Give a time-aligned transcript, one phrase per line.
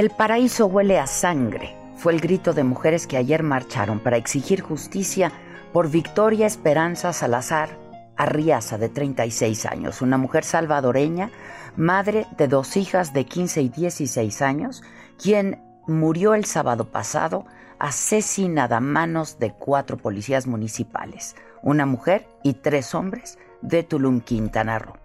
[0.00, 1.76] El paraíso huele a sangre.
[1.94, 5.30] Fue el grito de mujeres que ayer marcharon para exigir justicia
[5.74, 7.68] por Victoria Esperanza Salazar
[8.16, 11.30] Arriaza, de 36 años, una mujer salvadoreña,
[11.76, 14.82] madre de dos hijas de 15 y 16 años,
[15.22, 17.44] quien murió el sábado pasado
[17.78, 24.78] asesinada a manos de cuatro policías municipales, una mujer y tres hombres de Tulum, Quintana
[24.78, 24.96] Roo.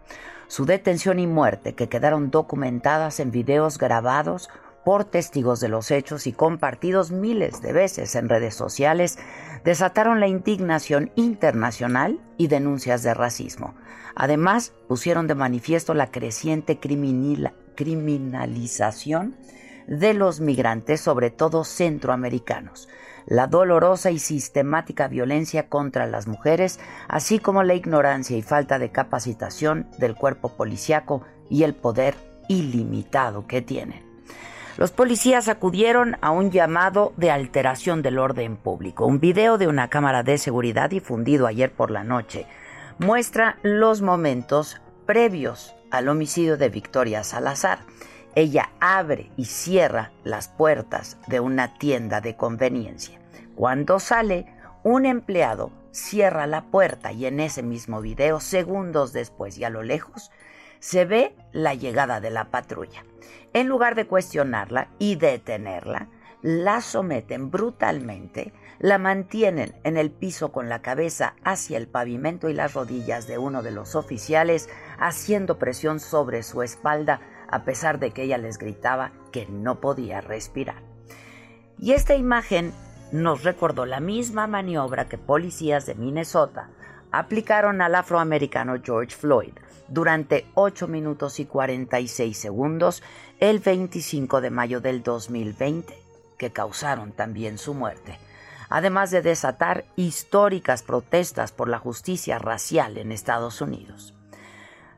[0.48, 4.50] Su detención y muerte, que quedaron documentadas en videos grabados
[4.86, 9.18] por testigos de los hechos y compartidos miles de veces en redes sociales,
[9.66, 13.74] desataron la indignación internacional y denuncias de racismo.
[14.16, 19.36] Además, pusieron de manifiesto la creciente criminalización
[19.88, 22.88] de los migrantes, sobre todo centroamericanos,
[23.26, 28.92] la dolorosa y sistemática violencia contra las mujeres, así como la ignorancia y falta de
[28.92, 32.14] capacitación del cuerpo policiaco y el poder
[32.48, 34.05] ilimitado que tienen.
[34.78, 39.06] Los policías acudieron a un llamado de alteración del orden público.
[39.06, 42.46] Un video de una cámara de seguridad difundido ayer por la noche
[43.00, 47.80] muestra los momentos previos al homicidio de Victoria Salazar.
[48.36, 53.18] Ella abre y cierra las puertas de una tienda de conveniencia.
[53.56, 54.46] Cuando sale,
[54.84, 59.84] un empleado cierra la puerta y en ese mismo video, segundos después y a lo
[59.84, 60.32] lejos,
[60.86, 63.06] se ve la llegada de la patrulla.
[63.54, 66.10] En lugar de cuestionarla y detenerla,
[66.44, 72.54] la someten brutalmente, la mantienen en el piso con la cabeza hacia el pavimento y
[72.54, 74.70] las rodillas de uno de los oficiales,
[75.00, 77.20] haciendo presión sobre su espalda
[77.50, 80.84] a pesar de que ella les gritaba que no podía respirar.
[81.80, 82.74] Y esta imagen
[83.12, 86.70] nos recordó la misma maniobra que policías de Minnesota
[87.18, 89.54] aplicaron al afroamericano George Floyd
[89.88, 93.04] durante 8 minutos y 46 segundos
[93.40, 95.98] el 25 de mayo del 2020,
[96.38, 98.20] que causaron también su muerte,
[98.70, 104.14] además de desatar históricas protestas por la justicia racial en Estados Unidos.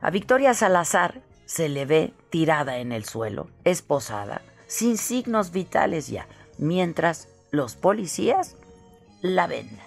[0.01, 6.27] A Victoria Salazar se le ve tirada en el suelo, esposada, sin signos vitales ya,
[6.57, 8.55] mientras los policías
[9.21, 9.86] la ven.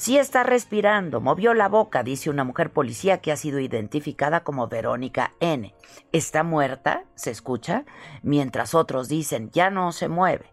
[0.00, 4.66] Sí está respirando, movió la boca, dice una mujer policía que ha sido identificada como
[4.66, 5.74] Verónica N.
[6.10, 7.84] Está muerta, se escucha,
[8.22, 10.46] mientras otros dicen ya no se mueve.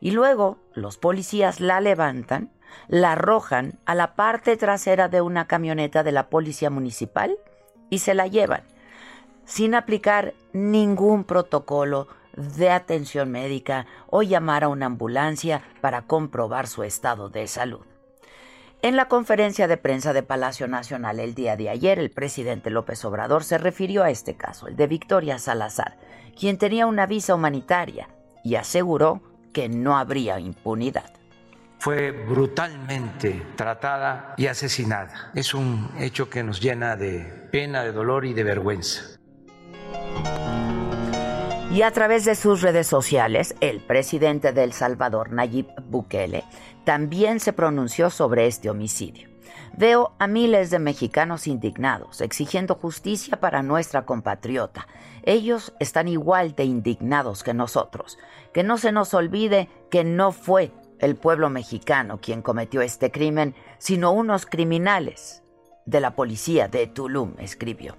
[0.00, 2.50] Y luego los policías la levantan,
[2.86, 7.36] la arrojan a la parte trasera de una camioneta de la policía municipal
[7.90, 8.62] y se la llevan,
[9.44, 16.84] sin aplicar ningún protocolo de atención médica o llamar a una ambulancia para comprobar su
[16.84, 17.84] estado de salud.
[18.80, 23.04] En la conferencia de prensa de Palacio Nacional el día de ayer, el presidente López
[23.04, 25.96] Obrador se refirió a este caso, el de Victoria Salazar,
[26.38, 28.08] quien tenía una visa humanitaria,
[28.44, 29.20] y aseguró
[29.52, 31.10] que no habría impunidad.
[31.80, 35.32] Fue brutalmente tratada y asesinada.
[35.34, 39.17] Es un hecho que nos llena de pena, de dolor y de vergüenza.
[41.70, 46.44] Y a través de sus redes sociales, el presidente de El Salvador, Nayib Bukele,
[46.84, 49.28] también se pronunció sobre este homicidio.
[49.76, 54.88] Veo a miles de mexicanos indignados, exigiendo justicia para nuestra compatriota.
[55.24, 58.18] Ellos están igual de indignados que nosotros.
[58.54, 63.54] Que no se nos olvide que no fue el pueblo mexicano quien cometió este crimen,
[63.76, 65.42] sino unos criminales
[65.84, 67.94] de la policía de Tulum, escribió.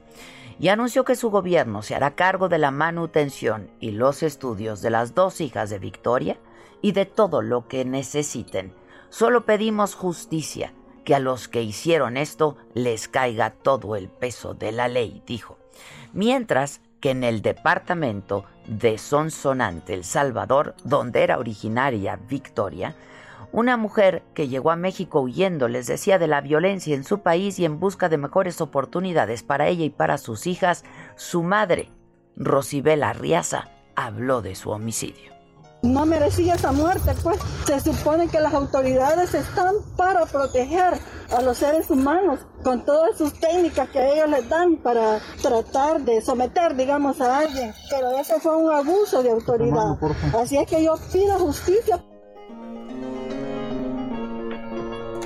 [0.60, 4.90] Y anunció que su gobierno se hará cargo de la manutención y los estudios de
[4.90, 6.38] las dos hijas de Victoria
[6.82, 8.74] y de todo lo que necesiten.
[9.10, 10.74] Solo pedimos justicia
[11.06, 15.58] que a los que hicieron esto les caiga todo el peso de la ley, dijo.
[16.14, 22.96] Mientras que en el departamento de Sonsonante, El Salvador, donde era originaria Victoria,
[23.52, 27.60] una mujer que llegó a México huyendo les decía de la violencia en su país
[27.60, 30.84] y en busca de mejores oportunidades para ella y para sus hijas,
[31.16, 31.90] su madre,
[32.36, 35.34] Rosibela Riaza, habló de su homicidio.
[35.82, 41.00] No merecía esa muerte, pues se supone que las autoridades están para proteger
[41.32, 46.22] a los seres humanos con todas sus técnicas que ellos les dan para tratar de
[46.22, 47.74] someter, digamos, a alguien.
[47.90, 49.98] Pero eso fue un abuso de autoridad.
[50.38, 52.04] Así es que yo pido justicia.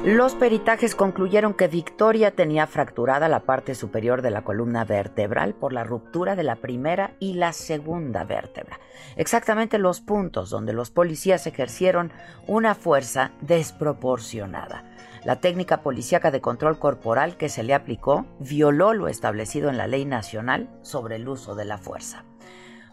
[0.04, 5.72] Los peritajes concluyeron que Victoria tenía fracturada la parte superior de la columna vertebral por
[5.72, 8.82] la ruptura de la primera y la segunda vértebra,
[9.16, 12.12] exactamente los puntos donde los policías ejercieron
[12.48, 14.84] una fuerza desproporcionada.
[15.24, 19.88] La técnica policíaca de control corporal que se le aplicó violó lo establecido en la
[19.88, 22.26] ley nacional sobre el uso de la fuerza.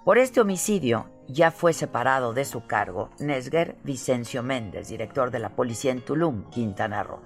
[0.04, 5.50] Por este homicidio ya fue separado de su cargo Nesger Vicencio Méndez, director de la
[5.50, 7.20] policía en Tulum, Quintana Roo.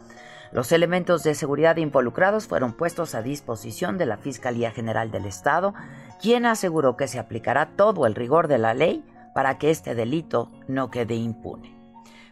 [0.53, 5.75] Los elementos de seguridad involucrados fueron puestos a disposición de la Fiscalía General del Estado,
[6.21, 9.05] quien aseguró que se aplicará todo el rigor de la ley
[9.35, 11.75] para que este delito no quede impune.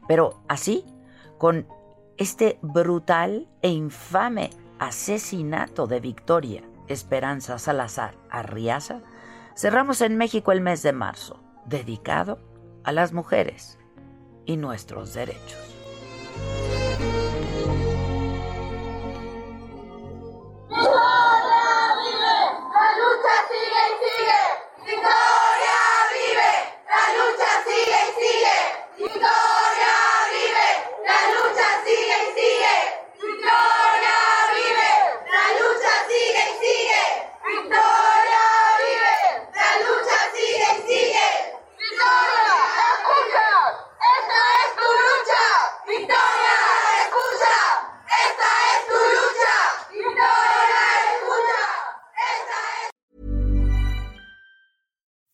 [0.07, 0.85] Pero así,
[1.37, 1.67] con
[2.17, 9.01] este brutal e infame asesinato de Victoria Esperanza Salazar Arriaza,
[9.57, 12.39] cerramos en México el mes de marzo, dedicado
[12.85, 13.79] a las mujeres
[14.47, 15.59] y nuestros derechos.